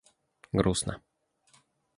грустно 0.51 0.95